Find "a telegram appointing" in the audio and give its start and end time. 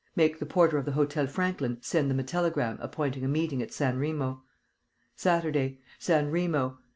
2.19-3.23